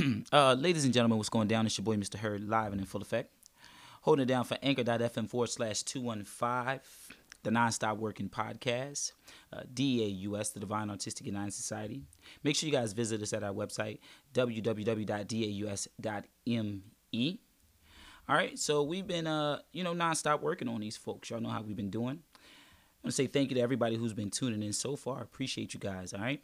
[0.32, 1.66] uh, ladies and gentlemen, what's going down?
[1.66, 2.16] It's your boy, Mr.
[2.16, 3.32] Hurd, live and in full effect.
[4.02, 6.80] Holding it down for anchor.fm forward slash 215,
[7.42, 9.12] the nonstop working podcast,
[9.52, 12.02] uh, DAUS, the Divine Artistic United Society.
[12.42, 13.98] Make sure you guys visit us at our website,
[14.32, 15.10] www.daus.me.
[18.28, 21.30] All right, so we've been, uh, you know, nonstop working on these folks.
[21.30, 22.20] Y'all know how we've been doing.
[22.32, 25.20] I want to say thank you to everybody who's been tuning in so far.
[25.22, 26.40] Appreciate you guys, all right?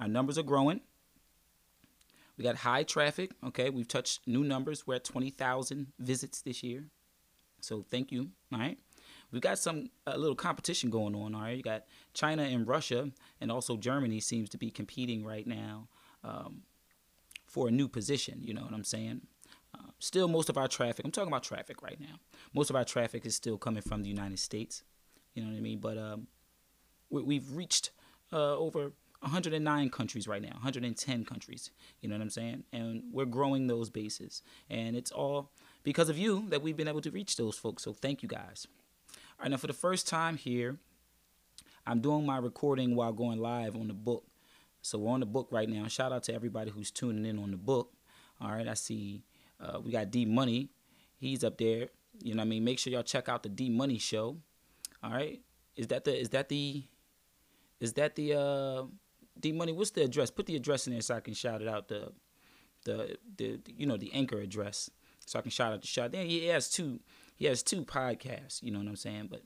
[0.00, 0.80] Our numbers are growing.
[2.36, 3.32] We got high traffic.
[3.44, 4.86] Okay, we've touched new numbers.
[4.86, 6.84] We're at 20,000 visits this year.
[7.60, 8.30] So thank you.
[8.52, 8.78] All right.
[9.30, 11.34] We've got some a little competition going on.
[11.34, 11.56] All right.
[11.56, 15.88] You got China and Russia, and also Germany seems to be competing right now
[16.24, 16.62] um,
[17.46, 18.40] for a new position.
[18.42, 19.22] You know what I'm saying?
[19.74, 21.04] Uh, still, most of our traffic.
[21.04, 22.20] I'm talking about traffic right now.
[22.52, 24.82] Most of our traffic is still coming from the United States.
[25.34, 25.78] You know what I mean?
[25.78, 26.26] But um,
[27.08, 27.90] we, have reached
[28.32, 28.92] uh, over
[29.22, 31.70] 109 countries right now, 110 countries.
[32.00, 32.64] You know what I'm saying?
[32.72, 34.42] And we're growing those bases.
[34.68, 35.50] And it's all
[35.84, 37.84] because of you that we've been able to reach those folks.
[37.84, 38.66] So thank you guys.
[39.38, 40.76] All right, now for the first time here,
[41.86, 44.24] I'm doing my recording while going live on the book.
[44.82, 45.86] So we're on the book right now.
[45.86, 47.92] Shout out to everybody who's tuning in on the book.
[48.40, 49.22] All right, I see
[49.60, 50.70] uh, we got D Money.
[51.16, 51.88] He's up there.
[52.20, 52.64] You know what I mean?
[52.64, 54.36] Make sure y'all check out the D Money show.
[55.02, 55.40] All right.
[55.76, 56.82] Is that the is that the
[57.80, 58.84] is that the uh
[59.42, 60.30] D Money, what's the address?
[60.30, 61.88] Put the address in there so I can shout it out.
[61.88, 62.12] The,
[62.84, 64.90] the, the, you know, the anchor address,
[65.26, 66.12] so I can shout out the shot.
[66.12, 67.00] Then he has two,
[67.36, 68.62] he has two podcasts.
[68.62, 69.28] You know what I'm saying?
[69.30, 69.42] But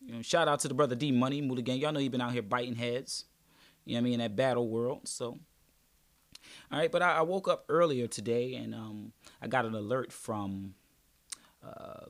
[0.00, 1.78] you know, shout out to the brother D Money, Moody Gang.
[1.78, 3.24] Y'all know he been out here biting heads.
[3.84, 4.12] You know what I mean?
[4.14, 5.08] In that battle world.
[5.08, 5.38] So,
[6.70, 6.92] all right.
[6.92, 10.74] But I, I woke up earlier today and um, I got an alert from
[11.66, 12.06] uh,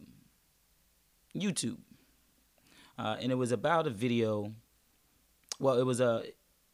[1.34, 1.78] YouTube,
[2.98, 4.52] uh, and it was about a video.
[5.60, 6.24] Well, it was a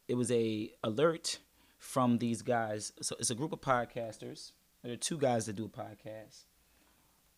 [0.07, 1.39] it was a alert
[1.77, 2.93] from these guys.
[3.01, 4.51] So it's a group of podcasters.
[4.83, 6.45] There are two guys that do a podcast.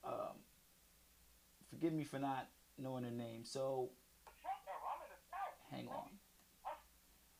[0.05, 0.37] Um,
[1.69, 3.43] forgive me for not knowing their name.
[3.43, 3.89] So
[5.71, 6.09] hang on.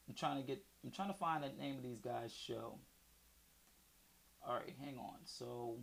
[0.08, 0.64] I'm trying to get.
[0.84, 2.76] I'm trying to find the name of these guys' show.
[4.46, 5.16] All right, hang on.
[5.26, 5.78] So.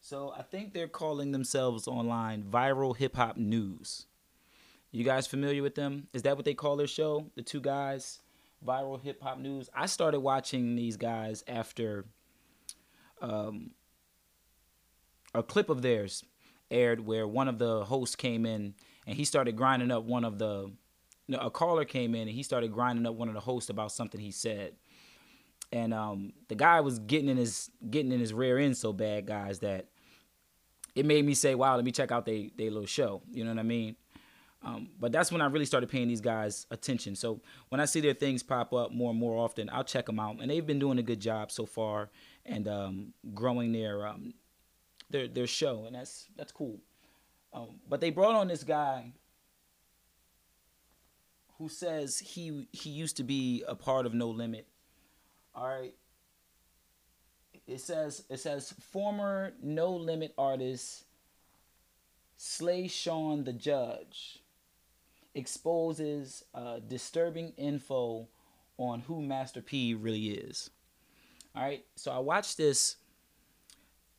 [0.00, 4.06] So I think they're calling themselves online Viral Hip Hop News.
[4.96, 6.08] You guys familiar with them?
[6.14, 7.26] Is that what they call their show?
[7.34, 8.20] The two guys,
[8.66, 9.68] viral hip hop news.
[9.74, 12.06] I started watching these guys after
[13.20, 13.72] um,
[15.34, 16.24] a clip of theirs
[16.70, 18.74] aired where one of the hosts came in
[19.06, 20.72] and he started grinding up one of the
[21.28, 23.92] no, a caller came in and he started grinding up one of the hosts about
[23.92, 24.72] something he said
[25.72, 29.26] and um, the guy was getting in his getting in his rear end so bad
[29.26, 29.88] guys that
[30.94, 33.50] it made me say wow let me check out they they little show you know
[33.50, 33.94] what i mean
[34.62, 37.14] um, but that's when I really started paying these guys attention.
[37.14, 40.18] So when I see their things pop up more and more often, I'll check them
[40.18, 42.10] out, and they've been doing a good job so far
[42.44, 44.34] and um, growing their um,
[45.10, 46.78] their their show, and that's that's cool.
[47.52, 49.12] Um, but they brought on this guy
[51.58, 54.66] who says he he used to be a part of No Limit.
[55.54, 55.94] All right.
[57.66, 61.04] It says it says former No Limit artist
[62.36, 64.42] Slay Sean the Judge
[65.36, 68.26] exposes uh, disturbing info
[68.78, 70.70] on who Master P really is.
[71.54, 72.96] All right, so I watched this.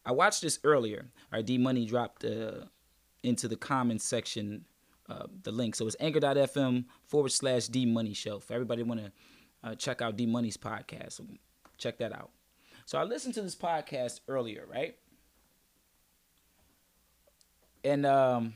[0.06, 1.07] I watched this earlier.
[1.33, 2.66] Our D Money dropped uh,
[3.23, 4.63] into the comments section
[5.09, 5.75] uh, the link.
[5.75, 8.39] So it's anchor.fm forward slash D Money Show.
[8.39, 9.11] For everybody want to
[9.63, 11.25] uh, check out D Money's podcast, so
[11.77, 12.29] check that out.
[12.85, 14.95] So I listened to this podcast earlier, right?
[17.83, 18.53] And um,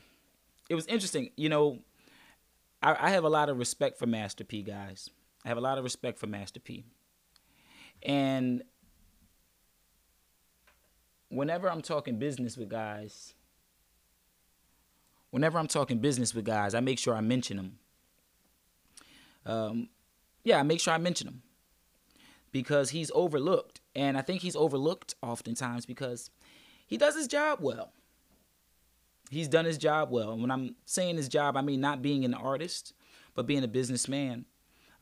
[0.69, 1.31] it was interesting.
[1.35, 1.79] You know,
[2.81, 5.09] I, I have a lot of respect for Master P, guys.
[5.46, 6.84] I have a lot of respect for Master P.
[8.03, 8.64] And
[11.30, 13.34] whenever I'm talking business with guys,
[15.30, 17.80] whenever I'm talking business with guys, I make sure I mention them.
[19.46, 19.90] Um,
[20.44, 21.42] yeah, I make sure I mention him
[22.51, 26.30] because he's overlooked, and I think he's overlooked oftentimes because
[26.86, 27.94] he does his job well
[29.31, 30.31] he's done his job well.
[30.31, 32.94] And when I'm saying his job, I mean not being an artist,
[33.33, 34.45] but being a businessman,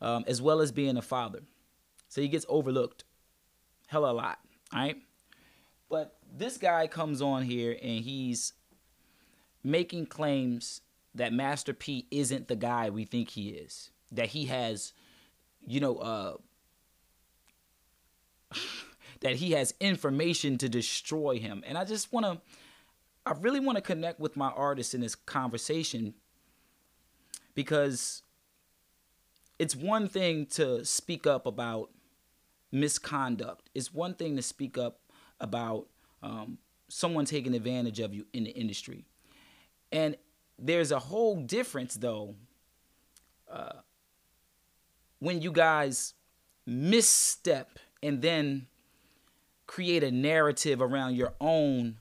[0.01, 1.41] um, as well as being a father.
[2.07, 3.03] So he gets overlooked
[3.87, 4.39] hella a lot,
[4.73, 4.97] right?
[5.89, 8.53] But this guy comes on here and he's
[9.63, 10.81] making claims
[11.15, 13.89] that Master P isn't the guy we think he is.
[14.11, 14.93] That he has,
[15.65, 16.33] you know, uh,
[19.21, 21.63] that he has information to destroy him.
[21.65, 22.39] And I just want to
[23.29, 26.15] I really want to connect with my artists in this conversation
[27.53, 28.23] because
[29.59, 31.91] it's one thing to speak up about
[32.71, 33.69] misconduct.
[33.75, 35.01] It's one thing to speak up
[35.39, 35.85] about
[36.23, 39.05] um, someone taking advantage of you in the industry.
[39.91, 40.17] And
[40.57, 42.33] there's a whole difference, though,
[43.47, 43.73] uh,
[45.19, 46.15] when you guys
[46.65, 48.65] misstep and then
[49.67, 51.99] create a narrative around your own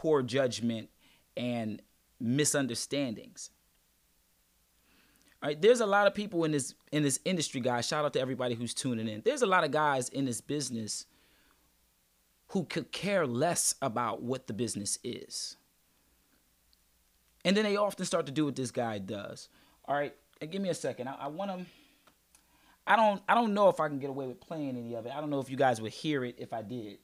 [0.00, 0.88] poor judgment
[1.36, 1.82] and
[2.18, 3.50] misunderstandings.
[5.42, 7.86] All right, there's a lot of people in this in this industry, guys.
[7.86, 9.20] Shout out to everybody who's tuning in.
[9.22, 11.04] There's a lot of guys in this business
[12.48, 15.56] who could care less about what the business is.
[17.44, 19.50] And then they often start to do what this guy does.
[19.84, 20.14] All right,
[20.50, 21.08] give me a second.
[21.08, 21.66] I, I want to.
[22.86, 23.22] I don't.
[23.28, 25.12] I don't know if I can get away with playing any of it.
[25.14, 26.98] I don't know if you guys would hear it if I did.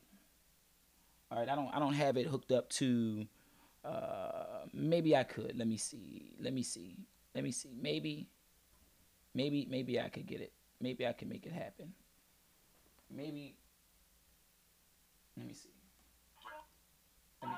[1.30, 1.68] All right, I don't.
[1.74, 3.26] I don't have it hooked up to.
[3.84, 5.56] Uh, maybe I could.
[5.56, 6.34] Let me see.
[6.40, 6.98] Let me see.
[7.34, 7.70] Let me see.
[7.80, 8.28] Maybe.
[9.34, 9.66] Maybe.
[9.68, 10.52] Maybe I could get it.
[10.80, 11.92] Maybe I can make it happen.
[13.10, 13.56] Maybe.
[15.36, 15.70] Let me see.
[17.42, 17.56] Let me,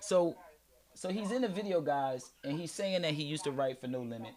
[0.00, 0.36] So,
[0.98, 3.86] so he's in the video, guys, and he's saying that he used to write for
[3.86, 4.34] No Limit.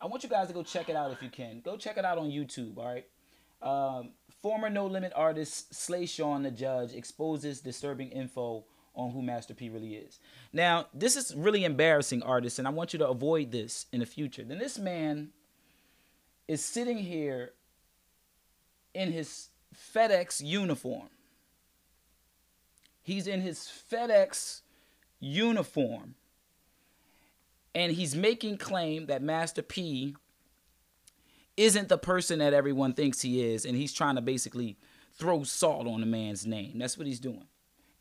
[0.00, 1.60] I want you guys to go check it out if you can.
[1.60, 3.06] Go check it out on YouTube, all right?
[3.62, 4.10] Um,
[4.42, 8.64] former No Limit artist Slay Sean the Judge exposes disturbing info
[8.96, 10.18] on who Master P really is.
[10.52, 14.06] Now, this is really embarrassing, artists, and I want you to avoid this in the
[14.06, 14.42] future.
[14.42, 15.28] Then this man
[16.48, 17.52] is sitting here
[18.92, 19.50] in his
[19.94, 21.10] FedEx uniform.
[23.02, 24.62] He's in his FedEx
[25.20, 26.14] uniform.
[27.74, 30.16] And he's making claim that Master P
[31.56, 33.64] isn't the person that everyone thinks he is.
[33.64, 34.76] And he's trying to basically
[35.14, 36.78] throw salt on the man's name.
[36.78, 37.44] That's what he's doing.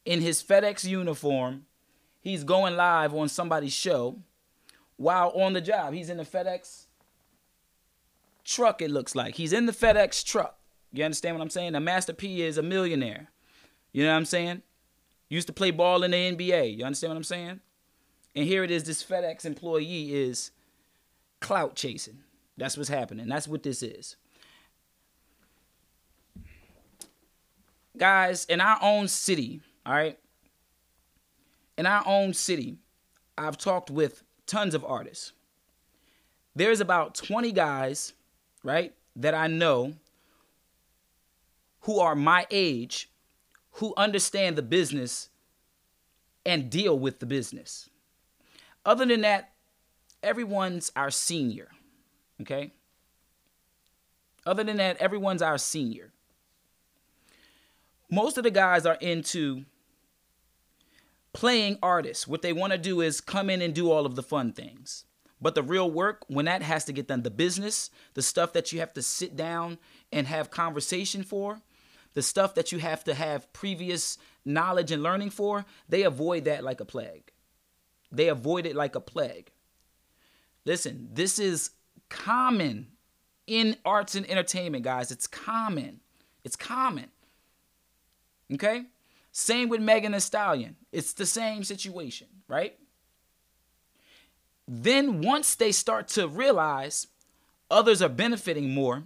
[0.06, 1.66] In his FedEx uniform,
[2.22, 4.18] he's going live on somebody's show
[4.96, 5.94] while on the job.
[5.94, 6.86] He's in the FedEx
[8.44, 9.36] truck, it looks like.
[9.36, 10.58] He's in the FedEx truck.
[10.92, 11.74] You understand what I'm saying?
[11.74, 13.30] The Master P is a millionaire.
[13.92, 14.64] You know what I'm saying?
[15.30, 16.78] Used to play ball in the NBA.
[16.78, 17.60] You understand what I'm saying?
[18.36, 20.52] And here it is this FedEx employee is
[21.40, 22.20] clout chasing.
[22.58, 23.28] That's what's happening.
[23.28, 24.16] That's what this is.
[27.98, 30.18] Guys, in our own city, all right?
[31.78, 32.78] In our own city,
[33.38, 35.34] I've talked with tons of artists.
[36.56, 38.14] There's about 20 guys,
[38.64, 39.94] right, that I know
[41.82, 43.09] who are my age
[43.80, 45.30] who understand the business
[46.46, 47.90] and deal with the business.
[48.86, 49.52] Other than that,
[50.22, 51.70] everyone's our senior.
[52.42, 52.74] Okay?
[54.46, 56.12] Other than that, everyone's our senior.
[58.10, 59.64] Most of the guys are into
[61.32, 62.28] playing artists.
[62.28, 65.06] What they want to do is come in and do all of the fun things.
[65.42, 68.74] But the real work, when that has to get done, the business, the stuff that
[68.74, 69.78] you have to sit down
[70.12, 71.62] and have conversation for,
[72.14, 76.64] the stuff that you have to have previous knowledge and learning for, they avoid that
[76.64, 77.32] like a plague.
[78.12, 79.52] They avoid it like a plague.
[80.66, 81.72] Listen, this is
[82.10, 82.88] common
[83.48, 85.12] in arts and entertainment, guys.
[85.12, 86.00] It's common.
[86.44, 87.10] It's common.
[88.54, 88.86] Okay?
[89.32, 90.76] Same with Megan Thee Stallion.
[90.92, 92.78] It's the same situation, right?
[94.68, 97.08] Then once they start to realize
[97.72, 99.04] others are benefiting more,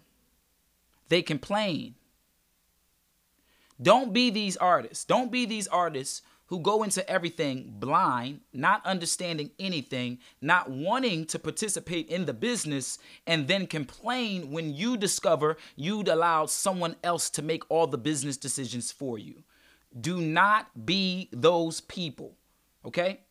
[1.09, 1.95] they complain.
[3.83, 5.05] Don't be these artists.
[5.05, 11.39] Don't be these artists who go into everything blind, not understanding anything, not wanting to
[11.39, 17.41] participate in the business, and then complain when you discover you'd allowed someone else to
[17.41, 19.43] make all the business decisions for you.
[19.99, 22.35] Do not be those people,
[22.85, 23.21] okay?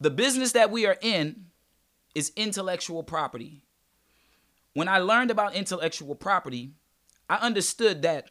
[0.00, 1.46] The business that we are in
[2.14, 3.62] is intellectual property.
[4.74, 6.72] When I learned about intellectual property,
[7.32, 8.30] I understood that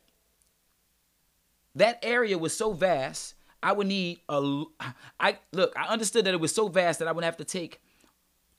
[1.74, 3.34] that area was so vast.
[3.64, 4.64] I would need a.
[5.20, 5.74] I look.
[5.76, 7.82] I understood that it was so vast that I would have to take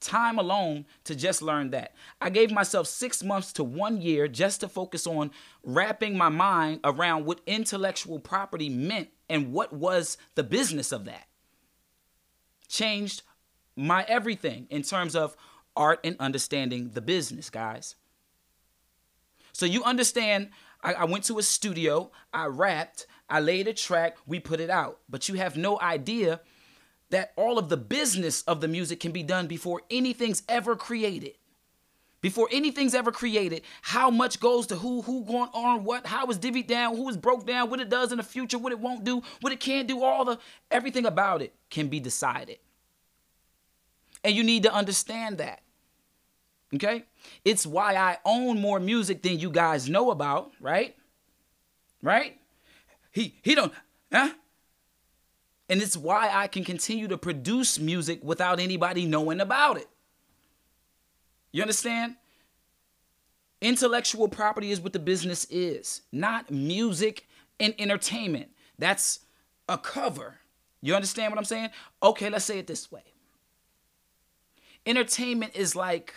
[0.00, 1.94] time alone to just learn that.
[2.20, 5.30] I gave myself six months to one year just to focus on
[5.62, 11.28] wrapping my mind around what intellectual property meant and what was the business of that.
[12.66, 13.22] Changed
[13.76, 15.36] my everything in terms of
[15.76, 17.94] art and understanding the business, guys.
[19.52, 20.50] So you understand,
[20.82, 24.70] I, I went to a studio, I rapped, I laid a track, we put it
[24.70, 25.00] out.
[25.08, 26.40] But you have no idea
[27.10, 31.34] that all of the business of the music can be done before anything's ever created.
[32.22, 36.38] before anything's ever created, how much goes to who, who going on what, how is
[36.38, 39.04] divvied down, who is broke down, what it does in the future, what it won't
[39.04, 40.38] do, what it can't do, all the
[40.70, 42.58] everything about it can be decided.
[44.22, 45.61] And you need to understand that.
[46.74, 47.04] Okay?
[47.44, 50.96] It's why I own more music than you guys know about, right?
[52.02, 52.38] Right?
[53.10, 53.72] He he don't
[54.12, 54.30] huh?
[55.68, 59.88] And it's why I can continue to produce music without anybody knowing about it.
[61.52, 62.16] You understand?
[63.60, 67.26] Intellectual property is what the business is, not music
[67.60, 68.50] and entertainment.
[68.78, 69.20] That's
[69.68, 70.38] a cover.
[70.80, 71.70] You understand what I'm saying?
[72.02, 73.04] Okay, let's say it this way.
[74.84, 76.12] Entertainment is like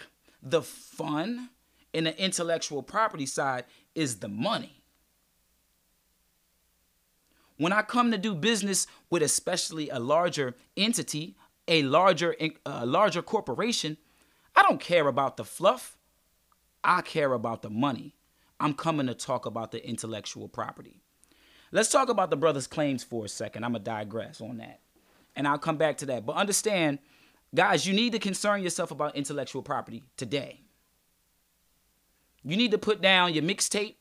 [0.45, 1.49] the fun,
[1.93, 4.83] and the intellectual property side is the money.
[7.57, 11.35] When I come to do business with especially a larger entity,
[11.67, 12.35] a larger
[12.65, 13.97] a larger corporation,
[14.55, 15.97] I don't care about the fluff.
[16.83, 18.15] I care about the money.
[18.59, 21.01] I'm coming to talk about the intellectual property.
[21.71, 23.63] Let's talk about the brother's claims for a second.
[23.63, 24.81] I'm going to digress on that.
[25.35, 26.25] And I'll come back to that.
[26.25, 26.99] But understand,
[27.55, 30.61] guys, you need to concern yourself about intellectual property today.
[32.43, 33.95] You need to put down your mixtape.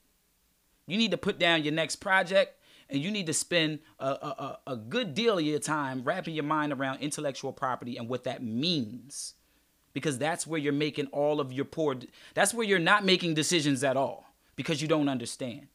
[0.87, 2.61] You need to put down your next project.
[2.91, 6.45] And you need to spend a, a, a good deal of your time wrapping your
[6.45, 9.35] mind around intellectual property and what that means
[9.95, 11.97] because that's where you're making all of your poor
[12.35, 15.67] that's where you're not making decisions at all because you don't understand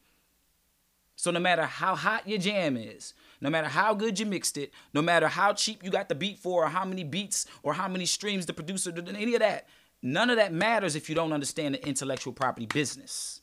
[1.19, 4.71] so no matter how hot your jam is no matter how good you mixed it
[4.93, 7.89] no matter how cheap you got the beat for or how many beats or how
[7.89, 9.67] many streams the producer did any of that
[10.01, 13.41] none of that matters if you don't understand the intellectual property business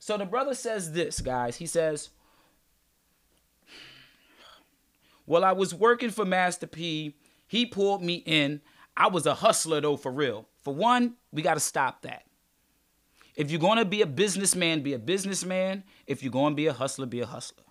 [0.00, 2.10] so the brother says this guys he says
[5.24, 7.14] well i was working for master p
[7.46, 8.60] he pulled me in.
[8.96, 10.48] I was a hustler though, for real.
[10.62, 12.23] For one, we got to stop that.
[13.36, 15.84] If you're going to be a businessman, be a businessman.
[16.06, 17.64] If you're going to be a hustler, be a hustler.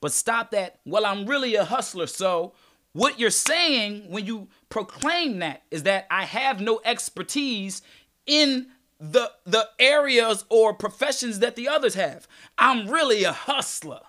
[0.00, 0.80] But stop that.
[0.84, 2.06] Well, I'm really a hustler.
[2.06, 2.52] So,
[2.92, 7.82] what you're saying when you proclaim that is that I have no expertise
[8.26, 12.26] in the the areas or professions that the others have.
[12.58, 14.00] I'm really a hustler.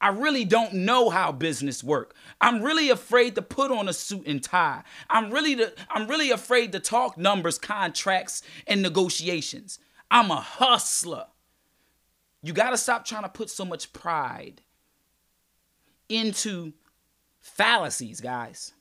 [0.00, 2.14] I really don't know how business work.
[2.40, 4.82] I'm really afraid to put on a suit and tie.
[5.08, 5.58] I'm really
[5.90, 9.78] I'm really afraid to talk numbers, contracts, and negotiations.
[10.10, 11.26] I'm a hustler.
[12.42, 14.62] You got to stop trying to put so much pride
[16.08, 16.72] into
[17.40, 18.72] fallacies, guys.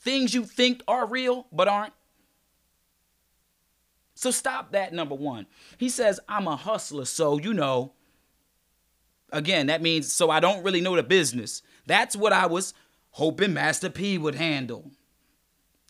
[0.00, 1.92] Things you think are real but aren't.
[4.14, 5.46] So stop that, number one.
[5.76, 7.92] He says, I'm a hustler, so you know,
[9.34, 11.60] Again, that means so I don't really know the business.
[11.86, 12.72] That's what I was
[13.10, 14.92] hoping Master P would handle.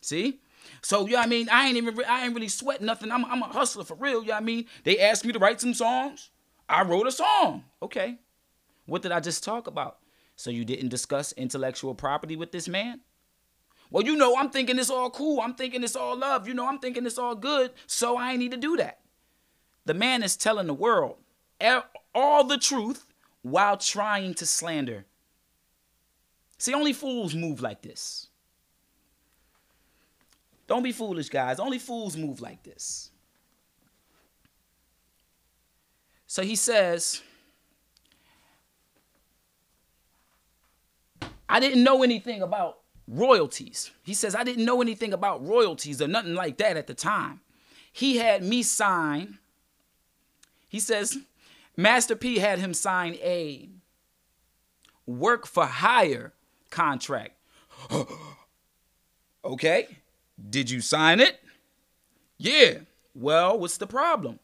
[0.01, 0.39] See?
[0.85, 3.11] So yeah, I mean, I ain't even I ain't really sweat nothing.
[3.11, 4.23] I'm I'm a hustler for real.
[4.23, 6.29] Yeah, I mean, they asked me to write some songs.
[6.69, 7.63] I wrote a song.
[7.81, 8.19] Okay.
[8.85, 9.97] What did I just talk about?
[10.35, 12.99] So you didn't discuss intellectual property with this man?
[13.89, 15.41] Well, you know, I'm thinking it's all cool.
[15.41, 16.47] I'm thinking it's all love.
[16.47, 17.71] You know, I'm thinking it's all good.
[17.87, 18.99] So I ain't need to do that.
[19.85, 21.17] The man is telling the world
[22.13, 23.07] all the truth
[23.41, 25.05] while trying to slander.
[26.59, 28.27] See, only fools move like this.
[30.67, 31.59] Don't be foolish, guys.
[31.59, 33.11] Only fools move like this.
[36.27, 37.21] So he says,
[41.47, 43.91] I didn't know anything about royalties.
[44.03, 47.41] He says, I didn't know anything about royalties or nothing like that at the time.
[47.91, 49.37] He had me sign.
[50.67, 51.17] He says,
[51.77, 53.69] Master P had him sign a
[55.05, 56.33] work for hire
[56.69, 57.37] contract.
[59.45, 59.87] okay,
[60.49, 61.39] did you sign it?
[62.37, 62.79] Yeah.
[63.13, 64.39] Well, what's the problem?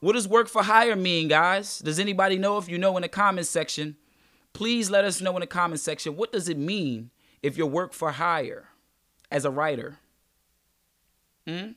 [0.00, 1.78] What does work for hire mean, guys?
[1.78, 2.56] Does anybody know?
[2.58, 3.96] If you know in the comment section,
[4.52, 6.16] please let us know in the comment section.
[6.16, 7.10] What does it mean
[7.42, 8.68] if you work for hire
[9.30, 9.98] as a writer?
[11.46, 11.72] Hmm?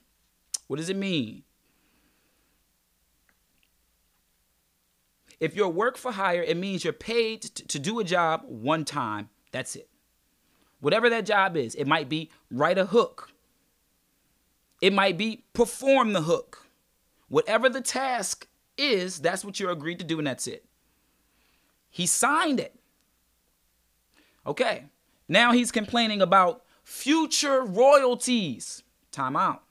[0.67, 1.43] What does it mean?
[5.39, 9.29] If you're work for hire, it means you're paid to do a job one time.
[9.51, 9.89] That's it.
[10.83, 13.31] Whatever that job is, it might be write a hook,
[14.81, 16.67] it might be perform the hook.
[17.29, 20.65] Whatever the task is, that's what you're agreed to do, and that's it.
[21.89, 22.75] He signed it.
[24.45, 24.87] Okay.
[25.29, 28.83] Now he's complaining about future royalties.
[29.09, 29.63] Time out.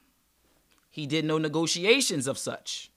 [0.89, 2.91] He did no negotiations of such.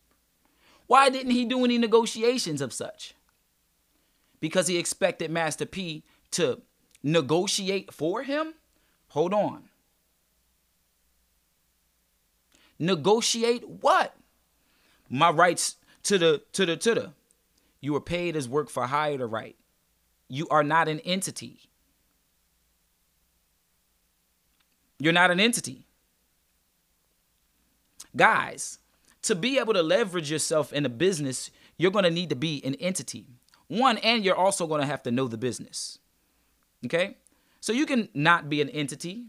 [0.86, 3.14] Why didn't he do any negotiations of such?
[4.40, 6.62] Because he expected Master P to
[7.06, 8.54] negotiate for him?
[9.10, 9.68] Hold on.
[12.78, 14.16] Negotiate what?
[15.08, 17.12] My rights to the to the to the.
[17.80, 19.56] You were paid as work for hire to write.
[20.28, 21.60] You are not an entity.
[24.98, 25.86] You're not an entity.
[28.16, 28.78] Guys,
[29.22, 32.64] to be able to leverage yourself in a business, you're going to need to be
[32.64, 33.26] an entity.
[33.68, 35.98] One, and you're also going to have to know the business.
[36.86, 37.16] Okay?
[37.60, 39.26] So you can not be an entity,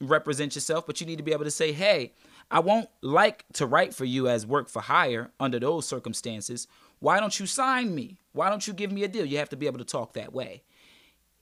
[0.00, 2.12] represent yourself, but you need to be able to say, hey,
[2.50, 6.66] I won't like to write for you as work for hire under those circumstances.
[6.98, 8.18] Why don't you sign me?
[8.32, 9.24] Why don't you give me a deal?
[9.24, 10.62] You have to be able to talk that way.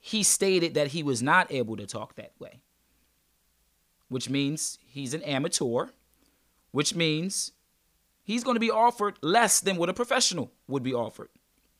[0.00, 2.60] He stated that he was not able to talk that way,
[4.08, 5.86] which means he's an amateur,
[6.70, 7.52] which means
[8.22, 11.30] he's going to be offered less than what a professional would be offered.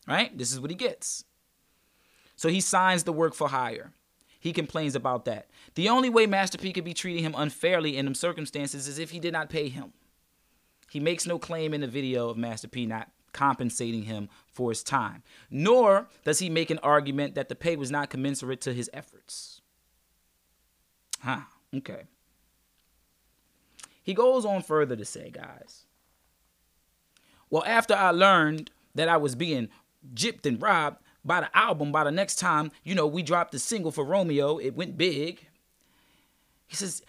[0.06, 0.36] Right?
[0.36, 1.24] This is what he gets.
[2.38, 3.90] So he signs the work for hire.
[4.38, 5.48] He complains about that.
[5.74, 9.10] The only way Master P could be treating him unfairly in them circumstances is if
[9.10, 9.92] he did not pay him.
[10.88, 14.84] He makes no claim in the video of Master P not compensating him for his
[14.84, 18.88] time, nor does he make an argument that the pay was not commensurate to his
[18.92, 19.60] efforts.
[21.20, 21.40] Huh,
[21.74, 22.04] okay.
[24.00, 25.86] He goes on further to say, guys,
[27.50, 29.70] well, after I learned that I was being
[30.14, 33.58] gypped and robbed by the album, by the next time, you know, we dropped the
[33.58, 35.46] single for Romeo, it went big.
[36.66, 37.02] He says,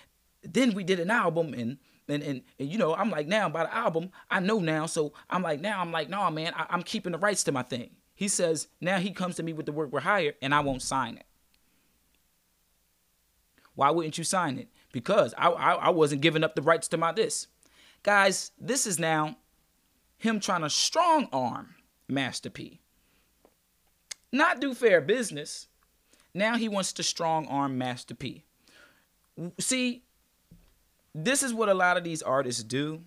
[0.43, 3.65] then we did an album and and, and, and, you know, I'm like, now by
[3.65, 4.87] the album, I know now.
[4.87, 7.61] So I'm like, now I'm like, nah, man, I, am keeping the rights to my
[7.61, 7.91] thing.
[8.15, 10.81] He says, now he comes to me with the work we're hired and I won't
[10.81, 11.25] sign it.
[13.75, 14.69] Why wouldn't you sign it?
[14.91, 17.45] Because I, I, I wasn't giving up the rights to my this.
[18.01, 19.37] Guys, this is now
[20.17, 21.75] him trying to strong arm
[22.07, 22.81] Master P.
[24.31, 25.67] Not do fair business.
[26.33, 28.43] Now he wants to strong arm Master P.
[29.59, 30.03] See,
[31.15, 33.01] this is what a lot of these artists do.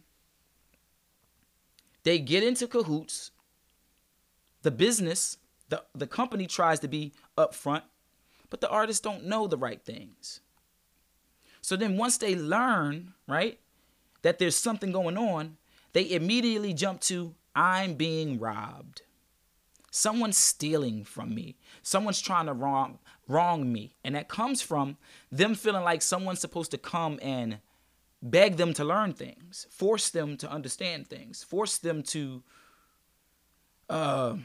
[2.02, 3.30] They get into cahoots.
[4.62, 5.38] The business,
[5.68, 7.82] the, the company tries to be upfront,
[8.50, 10.40] but the artists don't know the right things.
[11.60, 13.58] So then once they learn, right,
[14.22, 15.56] that there's something going on,
[15.92, 19.02] they immediately jump to, I'm being robbed.
[19.94, 21.58] Someone's stealing from me.
[21.82, 23.94] Someone's trying to wrong wrong me.
[24.02, 24.96] And that comes from
[25.30, 27.58] them feeling like someone's supposed to come and
[28.22, 32.42] beg them to learn things, force them to understand things, force them to
[33.90, 34.36] uh,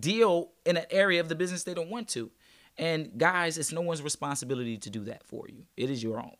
[0.00, 2.30] deal in an area of the business they don't want to.
[2.78, 5.66] And guys, it's no one's responsibility to do that for you.
[5.76, 6.36] It is your own.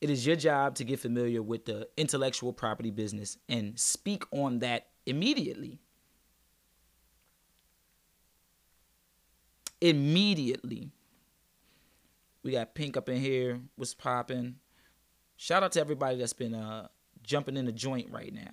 [0.00, 4.60] It is your job to get familiar with the intellectual property business and speak on
[4.60, 5.80] that immediately.
[9.80, 10.90] Immediately.
[12.42, 13.60] We got Pink up in here.
[13.76, 14.56] What's popping?
[15.36, 16.88] Shout out to everybody that's been uh,
[17.22, 18.50] jumping in the joint right now.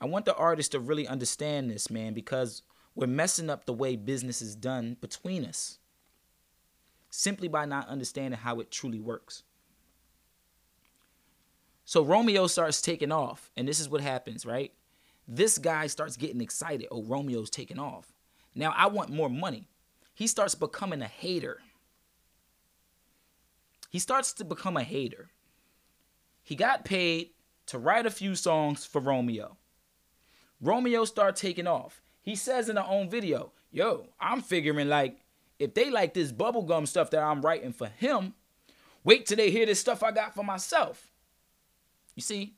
[0.00, 2.62] I want the artists to really understand this, man, because
[2.94, 5.78] we're messing up the way business is done between us
[7.10, 9.42] simply by not understanding how it truly works.
[11.84, 14.72] So Romeo starts taking off, and this is what happens, right?
[15.28, 16.88] This guy starts getting excited.
[16.90, 18.12] Oh, Romeo's taking off.
[18.54, 19.68] Now I want more money.
[20.14, 21.60] He starts becoming a hater.
[23.90, 25.30] He starts to become a hater.
[26.42, 27.30] He got paid
[27.66, 29.56] to write a few songs for Romeo.
[30.60, 32.02] Romeo started taking off.
[32.22, 35.18] He says in our own video, yo, I'm figuring like
[35.58, 38.34] if they like this bubblegum stuff that I'm writing for him,
[39.04, 41.08] wait till they hear this stuff I got for myself.
[42.14, 42.54] You see?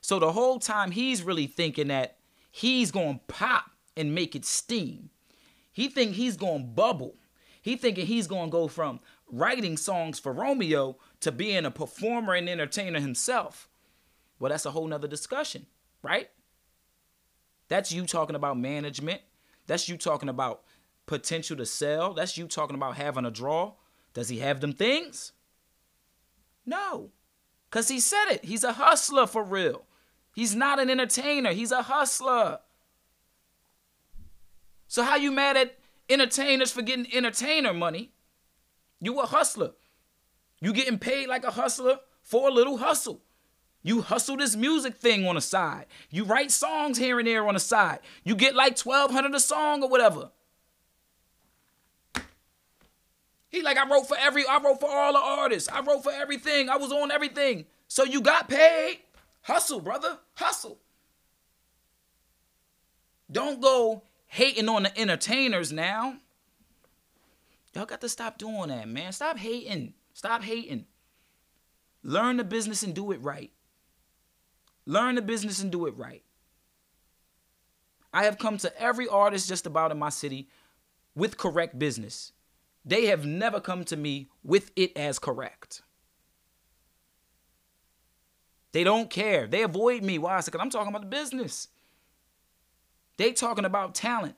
[0.00, 2.16] So the whole time he's really thinking that
[2.50, 5.10] he's going to pop and make it steam.
[5.76, 7.16] He think he's going to bubble.
[7.60, 8.98] He thinking he's going to go from
[9.30, 13.68] writing songs for Romeo to being a performer and entertainer himself.
[14.38, 15.66] Well, that's a whole nother discussion,
[16.02, 16.30] right?
[17.68, 19.20] That's you talking about management.
[19.66, 20.62] That's you talking about
[21.04, 22.14] potential to sell.
[22.14, 23.74] That's you talking about having a draw.
[24.14, 25.32] Does he have them things?
[26.64, 27.10] No.
[27.68, 28.46] Because he said it.
[28.46, 29.84] He's a hustler for real.
[30.34, 31.52] He's not an entertainer.
[31.52, 32.60] He's a hustler.
[34.88, 38.12] So how you mad at entertainers for getting entertainer money
[39.00, 39.72] you a hustler.
[40.60, 43.22] You getting paid like a hustler for a little hustle.
[43.82, 45.86] You hustle this music thing on the side.
[46.10, 48.00] You write songs here and there on the side.
[48.24, 50.30] You get like 1200 a song or whatever.
[53.48, 55.68] He like, I wrote for every, I wrote for all the artists.
[55.68, 56.68] I wrote for everything.
[56.68, 57.66] I was on everything.
[57.86, 58.98] So you got paid.
[59.42, 60.18] Hustle, brother.
[60.34, 60.78] Hustle.
[63.30, 66.16] Don't go hating on the entertainers now.
[67.74, 69.12] Y'all got to stop doing that, man.
[69.12, 69.94] Stop hating.
[70.14, 70.86] Stop hating.
[72.02, 73.50] Learn the business and do it right.
[74.86, 76.22] Learn the business and do it right.
[78.12, 80.48] I have come to every artist just about in my city
[81.14, 82.32] with correct business.
[82.84, 85.82] They have never come to me with it as correct.
[88.72, 89.46] They don't care.
[89.46, 90.18] They avoid me.
[90.18, 90.40] Why?
[90.42, 91.68] Because I'm talking about the business.
[93.16, 94.36] They talking about talent.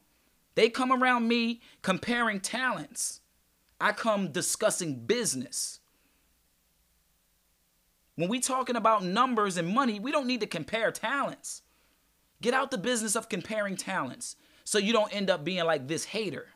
[0.54, 3.20] They come around me comparing talents.
[3.80, 5.80] I come discussing business.
[8.16, 11.62] When we talking about numbers and money, we don't need to compare talents.
[12.40, 16.06] Get out the business of comparing talents so you don't end up being like this
[16.06, 16.48] hater.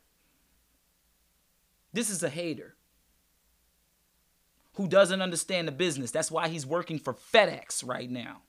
[1.92, 2.74] This is a hater
[4.74, 6.11] who doesn't understand the business.
[6.11, 8.42] That's why he's working for FedEx right now.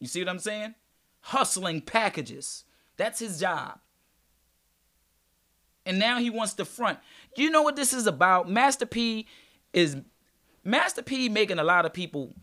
[0.00, 0.74] You see what I'm saying?
[1.20, 2.64] Hustling packages.
[2.98, 3.78] That's his job.
[5.86, 6.98] And now he wants to front.
[7.34, 8.50] You know what this is about?
[8.50, 9.26] Master P
[9.72, 9.96] is
[10.62, 12.34] Master P making a lot of people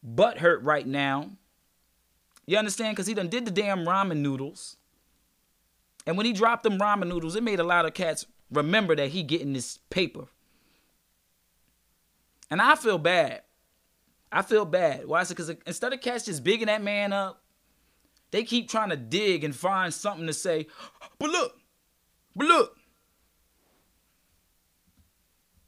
[0.00, 1.30] butt hurt right now.
[2.46, 2.94] You understand?
[2.94, 4.76] Because he done did the damn ramen noodles.
[6.06, 9.08] And when he dropped them ramen noodles, it made a lot of cats remember that
[9.08, 10.26] he getting this paper.
[12.50, 13.42] And I feel bad.
[14.30, 15.06] I feel bad.
[15.06, 15.22] Why?
[15.22, 15.36] Is it?
[15.36, 17.41] Because instead of cats just bigging that man up,
[18.32, 20.66] they keep trying to dig and find something to say.
[21.18, 21.54] But look,
[22.34, 22.76] but look.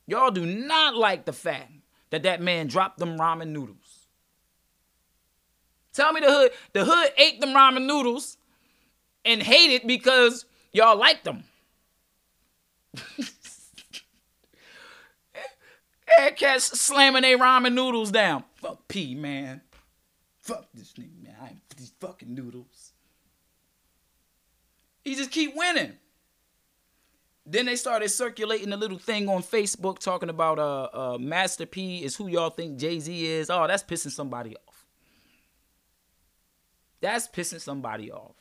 [0.06, 1.72] Y'all do not like the fact
[2.10, 4.06] that that man dropped them ramen noodles.
[5.92, 8.36] Tell me the hood, the hood ate them ramen noodles
[9.24, 11.44] and hated because y'all liked them.
[16.18, 18.44] and cats slamming their ramen noodles down.
[18.56, 19.60] Fuck P, man.
[20.44, 21.34] Fuck this nigga, man.
[21.40, 22.92] I ain't these fucking noodles.
[25.02, 25.94] He just keep winning.
[27.46, 32.04] Then they started circulating a little thing on Facebook talking about uh, uh Master P
[32.04, 33.48] is who y'all think Jay Z is.
[33.48, 34.86] Oh, that's pissing somebody off.
[37.00, 38.36] That's pissing somebody off.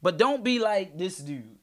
[0.00, 1.57] But don't be like this dude.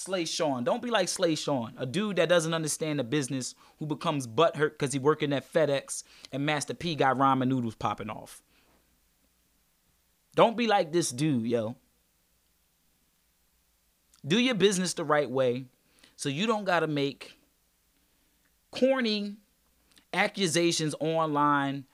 [0.00, 0.64] Slay Sean.
[0.64, 4.70] Don't be like Slay Sean, a dude that doesn't understand the business who becomes butthurt
[4.70, 8.42] because he working at FedEx and Master P got ramen noodles popping off.
[10.34, 11.76] Don't be like this dude, yo.
[14.26, 15.66] Do your business the right way
[16.16, 17.38] so you don't got to make
[18.70, 19.36] corny
[20.14, 21.84] accusations online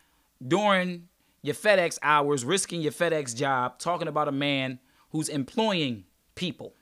[0.47, 1.09] during
[1.42, 4.79] your FedEx hours, risking your FedEx job, talking about a man
[5.11, 6.05] who's employing
[6.37, 6.73] people.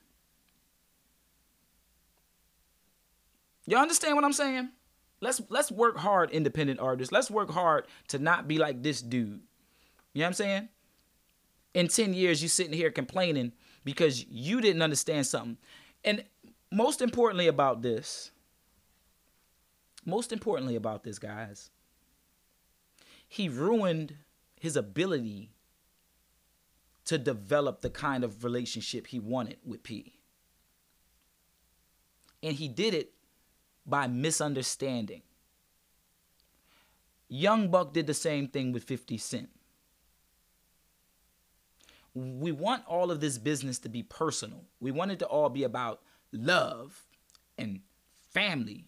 [3.65, 4.69] You understand what I'm saying?
[5.21, 7.11] Let's let's work hard, independent artists.
[7.11, 9.41] Let's work hard to not be like this dude.
[10.13, 10.69] You know what I'm saying?
[11.73, 13.51] In 10 years, you sitting here complaining
[13.83, 15.57] because you didn't understand something.
[16.03, 16.23] And
[16.71, 18.31] most importantly about this,
[20.05, 21.71] most importantly about this, guys,
[23.27, 24.15] he ruined
[24.59, 25.51] his ability
[27.05, 30.13] to develop the kind of relationship he wanted with P.
[32.41, 33.14] And he did it
[33.85, 35.21] by misunderstanding.
[37.27, 39.49] Young Buck did the same thing with 50 Cent.
[42.13, 44.63] We want all of this business to be personal.
[44.79, 47.03] We want it to all be about love
[47.57, 47.81] and
[48.31, 48.85] family.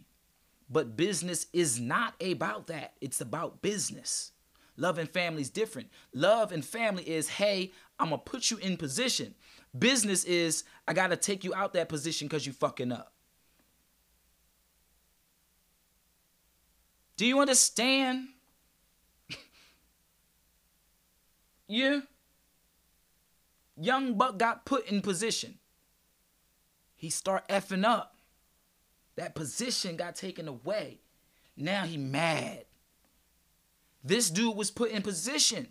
[0.69, 2.93] But business is not about that.
[3.01, 4.31] It's about business.
[4.77, 5.89] Love and family is different.
[6.13, 9.33] Love and family is, hey, I'm going to put you in position.
[9.77, 13.13] Business is, I got to take you out that position because you fucking up.
[17.17, 18.27] Do you understand?
[21.67, 22.01] yeah.
[23.75, 25.57] Young Buck got put in position.
[26.95, 28.15] He start effing up.
[29.15, 30.99] That position got taken away.
[31.55, 32.65] Now he mad.
[34.03, 35.67] This dude was put in position.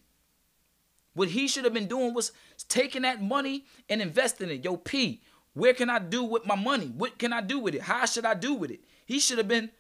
[1.14, 2.32] What he should have been doing was
[2.68, 4.64] taking that money and investing it.
[4.64, 5.22] Yo, P,
[5.54, 6.92] where can I do with my money?
[6.94, 7.82] What can I do with it?
[7.82, 8.80] How should I do with it?
[9.06, 9.70] He should have been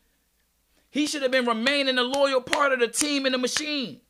[0.96, 4.00] he should have been remaining a loyal part of the team in the machine.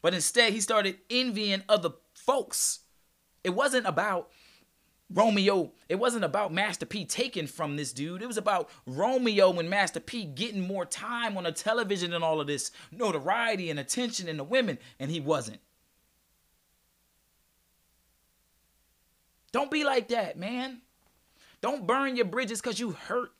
[0.00, 2.80] But instead, he started envying other folks.
[3.44, 4.30] It wasn't about
[5.10, 5.72] Romeo.
[5.90, 8.22] It wasn't about Master P taking from this dude.
[8.22, 12.40] It was about Romeo and Master P getting more time on the television and all
[12.40, 15.60] of this notoriety and attention and the women, and he wasn't.
[19.52, 20.80] Don't be like that, man.
[21.60, 23.32] Don't burn your bridges because you hurt.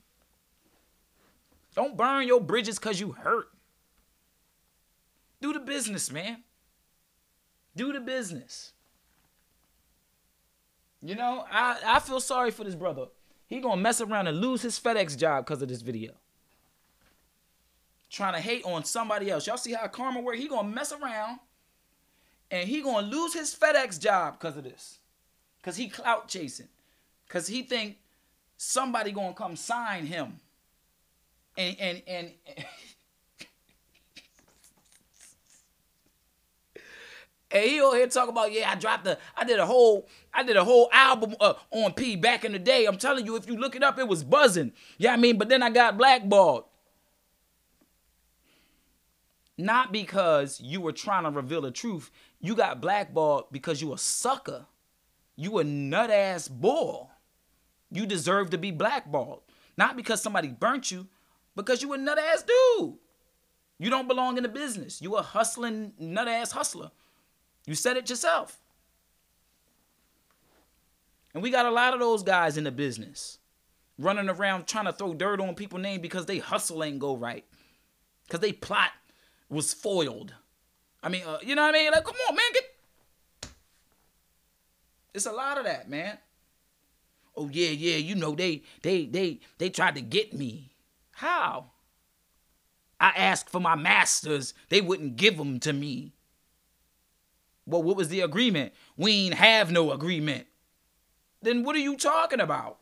[1.75, 3.49] Don't burn your bridges because you hurt.
[5.41, 6.43] Do the business, man.
[7.75, 8.73] Do the business.
[11.03, 13.07] You know, I, I feel sorry for this brother.
[13.47, 16.13] He gonna mess around and lose his FedEx job because of this video.
[18.09, 19.47] Trying to hate on somebody else.
[19.47, 20.37] Y'all see how karma work?
[20.37, 21.41] He gonna mess around
[22.51, 24.99] and he gonna lose his FedEx job because of this.
[25.63, 26.69] Cause he clout chasing.
[27.29, 27.97] Cause he think
[28.57, 30.41] somebody gonna come sign him.
[31.57, 32.31] And and and
[37.53, 40.43] And he over here talk about, yeah, I dropped the, I did a whole, I
[40.43, 42.87] did a whole album uh, on P back in the day.
[42.87, 44.73] I'm telling you, if you look it up, it was buzzing.
[44.97, 46.65] Yeah, I mean, but then I got blackballed.
[49.59, 52.11] Not because you were trying to reveal the truth.
[52.41, 54.65] You got blackballed because you a sucker.
[55.37, 57.11] You a nut ass bull.
[57.91, 59.43] You deserve to be blackballed.
[59.77, 61.07] Not because somebody burnt you,
[61.57, 62.95] because you a nut ass dude.
[63.79, 65.03] You don't belong in the business.
[65.03, 66.91] You a hustling nut ass hustler.
[67.67, 68.61] You said it yourself.
[71.35, 73.39] And we got a lot of those guys in the business
[73.99, 77.45] running around trying to throw dirt on people's name because they hustle ain't go right.
[78.27, 78.91] Because they plot
[79.49, 80.35] was foiled.
[81.03, 81.91] I mean, uh, you know what I mean?
[81.91, 83.51] Like, come on, man, get.
[85.15, 86.19] It's a lot of that, man.
[87.37, 90.72] Oh yeah, yeah, you know they they they they tried to get me.
[91.23, 91.67] How?
[92.99, 96.15] I asked for my masters, they wouldn't give them to me.
[97.65, 98.73] Well, what was the agreement?
[98.97, 100.49] We ain't have no agreement.
[101.41, 102.79] Then what are you talking about?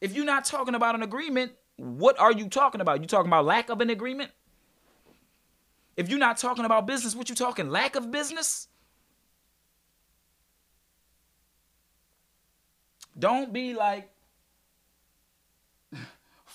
[0.00, 3.00] If you're not talking about an agreement, what are you talking about?
[3.00, 4.30] You talking about lack of an agreement?
[5.96, 7.68] If you're not talking about business, what you talking?
[7.68, 8.68] Lack of business?
[13.18, 14.08] Don't be like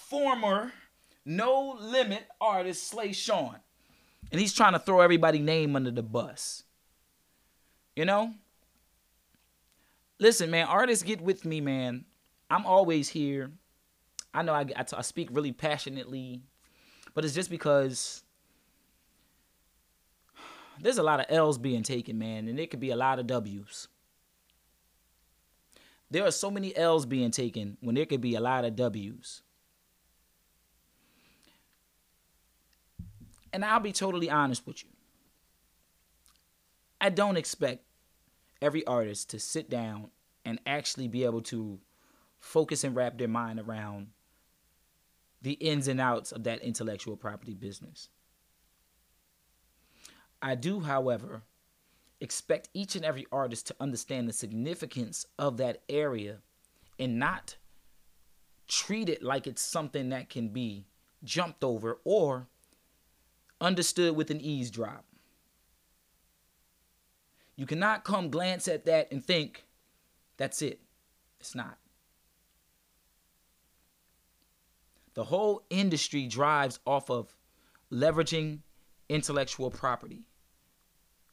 [0.09, 0.71] former
[1.25, 3.57] no limit artist Slay Sean.
[4.31, 6.63] And he's trying to throw everybody name under the bus.
[7.95, 8.33] You know?
[10.19, 12.05] Listen, man, artists get with me, man.
[12.49, 13.51] I'm always here.
[14.33, 16.41] I know I, I, t- I speak really passionately,
[17.13, 18.23] but it's just because
[20.81, 23.27] there's a lot of L's being taken, man, and it could be a lot of
[23.27, 23.87] W's.
[26.11, 29.41] There are so many L's being taken when there could be a lot of W's.
[33.55, 34.89] And I'll be totally honest with you.
[36.99, 37.85] I don't expect
[38.61, 40.09] every artist to sit down
[40.43, 41.79] and actually be able to
[42.37, 44.07] focus and wrap their mind around
[45.41, 48.09] the ins and outs of that intellectual property business.
[50.41, 51.43] I do, however,
[52.19, 56.39] expect each and every artist to understand the significance of that area
[56.99, 57.55] and not
[58.67, 60.87] treat it like it's something that can be
[61.23, 62.49] jumped over or
[63.65, 65.03] understood with an eavesdrop.
[67.55, 69.65] You cannot come glance at that and think
[70.37, 70.81] that's it.
[71.39, 71.77] It's not.
[75.15, 77.33] The whole industry drives off of
[77.91, 78.59] leveraging
[79.09, 80.23] intellectual property,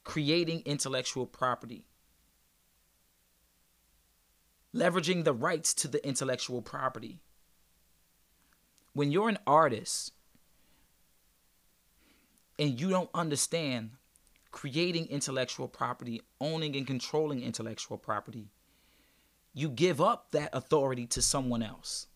[0.05, 1.85] creating intellectual property,
[4.75, 7.21] leveraging the rights to the intellectual property.
[8.93, 10.13] When you're an artist,
[12.63, 13.91] and you don't understand
[14.53, 18.53] creating intellectual property, owning and controlling intellectual property,
[19.53, 22.07] you give up that authority to someone else.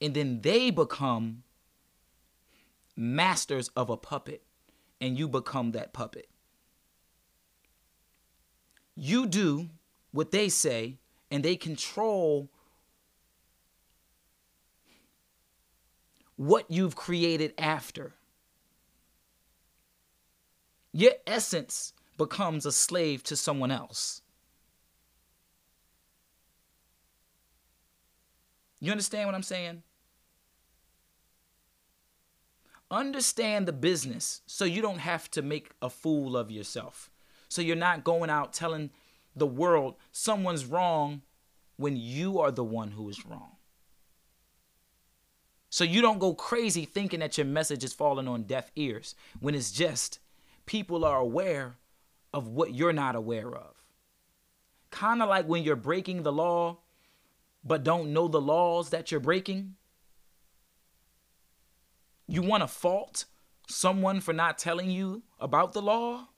[0.00, 1.42] And then they become
[2.94, 4.44] masters of a puppet,
[5.00, 6.28] and you become that puppet.
[8.94, 9.68] You do
[10.12, 12.50] what they say, and they control
[16.36, 18.14] what you've created after.
[20.92, 24.22] Your essence becomes a slave to someone else.
[28.80, 29.82] You understand what I'm saying?
[32.90, 37.10] Understand the business so you don't have to make a fool of yourself.
[37.48, 38.90] So you're not going out telling
[39.34, 41.22] the world someone's wrong
[41.76, 43.55] when you are the one who is wrong.
[45.76, 49.54] So you don't go crazy thinking that your message is falling on deaf ears when
[49.54, 50.20] it's just
[50.64, 51.76] people are aware
[52.32, 53.74] of what you're not aware of.
[54.90, 56.78] Kind of like when you're breaking the law
[57.62, 59.74] but don't know the laws that you're breaking.
[62.26, 63.26] You want to fault
[63.68, 66.28] someone for not telling you about the law,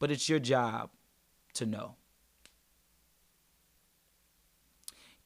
[0.00, 0.90] but it's your job
[1.54, 1.94] to know.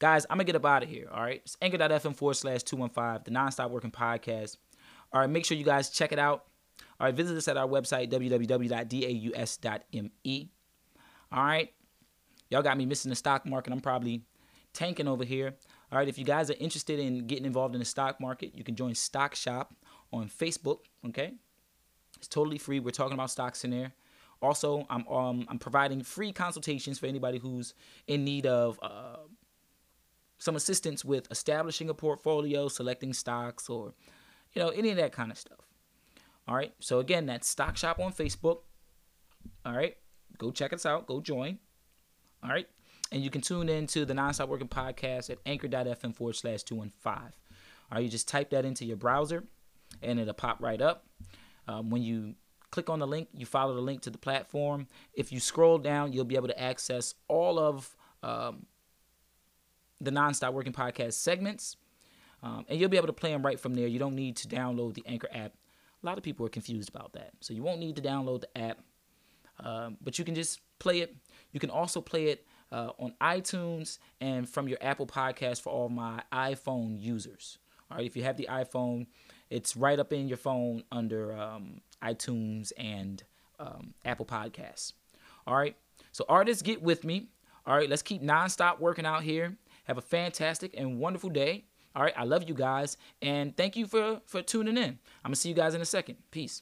[0.01, 1.07] Guys, I'm going to get up out of here.
[1.13, 1.43] All right.
[1.45, 4.57] It's anchor.fm forward slash 215, the Nonstop Working Podcast.
[5.13, 5.29] All right.
[5.29, 6.45] Make sure you guys check it out.
[6.99, 7.13] All right.
[7.13, 8.71] Visit us at our website, www.daus.me.
[11.31, 11.71] All right.
[12.49, 13.71] Y'all got me missing the stock market.
[13.71, 14.23] I'm probably
[14.73, 15.53] tanking over here.
[15.91, 18.63] All right, if you guys are interested in getting involved in the stock market, you
[18.63, 19.75] can join Stock Shop
[20.13, 20.79] on Facebook.
[21.05, 21.33] Okay,
[22.17, 22.79] it's totally free.
[22.79, 23.93] We're talking about stocks in there.
[24.41, 27.73] Also, I'm um, I'm providing free consultations for anybody who's
[28.07, 29.17] in need of uh,
[30.41, 33.93] some assistance with establishing a portfolio, selecting stocks, or
[34.53, 35.59] you know any of that kind of stuff.
[36.47, 36.73] All right.
[36.79, 38.61] So again, that's Stock Shop on Facebook.
[39.63, 39.95] All right.
[40.39, 41.05] Go check us out.
[41.05, 41.59] Go join.
[42.43, 42.67] All right.
[43.11, 47.13] And you can tune in to the Nonstop Working podcast at anchor.fm forward slash 215.
[47.13, 47.29] All
[47.91, 48.03] right.
[48.03, 49.43] You just type that into your browser
[50.01, 51.05] and it'll pop right up.
[51.67, 52.33] Um, when you
[52.71, 54.87] click on the link, you follow the link to the platform.
[55.13, 58.65] If you scroll down, you'll be able to access all of um,
[60.01, 61.77] the Nonstop Working podcast segments.
[62.43, 63.87] Um, and you'll be able to play them right from there.
[63.87, 65.53] You don't need to download the Anchor app.
[66.01, 67.31] A lot of people are confused about that.
[67.39, 68.79] So you won't need to download the app,
[69.59, 71.15] um, but you can just play it.
[71.51, 75.89] You can also play it uh, on iTunes and from your Apple Podcast for all
[75.89, 77.59] my iPhone users.
[77.91, 79.05] All right, if you have the iPhone,
[79.49, 83.21] it's right up in your phone under um, iTunes and
[83.59, 84.93] um, Apple Podcasts.
[85.45, 85.75] All right,
[86.11, 87.27] so artists, get with me.
[87.67, 89.55] All right, let's keep nonstop working out here.
[89.91, 91.65] Have a fantastic and wonderful day.
[91.93, 94.99] All right, I love you guys, and thank you for for tuning in.
[95.25, 96.15] I'm gonna see you guys in a second.
[96.31, 96.61] Peace.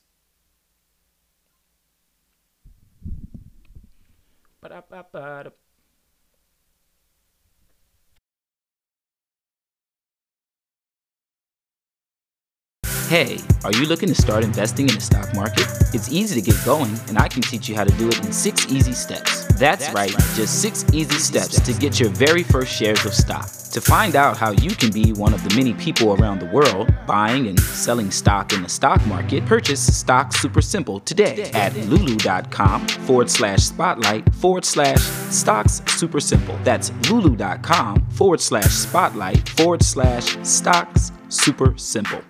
[13.09, 15.67] Hey, are you looking to start investing in the stock market?
[15.93, 18.31] It's easy to get going, and I can teach you how to do it in
[18.31, 19.48] six easy steps.
[19.59, 23.49] That's, right, just six easy steps to get your very first shares of stock.
[23.71, 26.91] To find out how you can be one of the many people around the world
[27.05, 32.87] buying and selling stock in the stock market, purchase Stock Super Simple today at lulu.com
[32.87, 36.57] forward slash spotlight forward slash stocks super simple.
[36.63, 42.21] That's lulu.com forward slash spotlight forward slash stocks super simple.